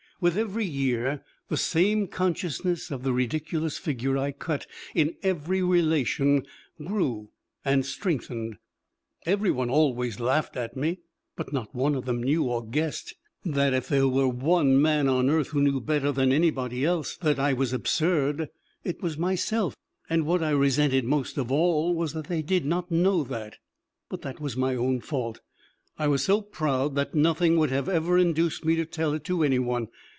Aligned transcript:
With 0.23 0.37
every 0.37 0.65
year 0.65 1.23
the 1.49 1.57
same 1.57 2.05
consciousness 2.05 2.91
of 2.91 3.01
the 3.01 3.11
ridiculous 3.11 3.79
figure 3.79 4.19
I 4.19 4.31
cut 4.31 4.67
in 4.93 5.15
every 5.23 5.63
relation 5.63 6.45
grew 6.77 7.31
and 7.65 7.83
strengthened. 7.83 8.57
Every 9.25 9.49
one 9.49 9.71
always 9.71 10.19
laughed 10.19 10.55
at 10.55 10.77
me. 10.77 10.99
But 11.35 11.51
not 11.51 11.73
one 11.73 11.95
of 11.95 12.05
them 12.05 12.21
knew 12.21 12.43
or 12.43 12.63
guessed 12.63 13.15
that 13.43 13.73
if 13.73 13.87
there 13.87 14.07
were 14.07 14.27
one 14.27 14.79
man 14.79 15.07
on 15.07 15.27
earth 15.27 15.47
who 15.47 15.61
knew 15.63 15.81
better 15.81 16.11
than 16.11 16.31
anybody 16.31 16.85
else 16.85 17.17
that 17.17 17.39
I 17.39 17.53
was 17.53 17.73
absurd, 17.73 18.49
it 18.83 19.01
was 19.01 19.17
myself, 19.17 19.75
and 20.07 20.27
what 20.27 20.43
I 20.43 20.51
resented 20.51 21.03
most 21.03 21.39
of 21.39 21.51
all 21.51 21.95
was 21.95 22.13
that 22.13 22.27
they 22.27 22.43
did 22.43 22.63
not 22.63 22.91
know 22.91 23.23
that. 23.23 23.57
But 24.07 24.21
that 24.21 24.39
was 24.39 24.55
my 24.55 24.75
own 24.75 24.99
fault; 25.01 25.39
I 25.97 26.07
was 26.07 26.23
so 26.23 26.43
proud 26.43 26.93
that 26.93 27.15
nothing 27.15 27.57
would 27.57 27.71
have 27.71 27.89
ever 27.89 28.19
induced 28.19 28.63
me 28.63 28.75
to 28.75 28.85
tell 28.85 29.13
it 29.13 29.23
to 29.23 29.43
any 29.43 29.57
one. 29.59 29.87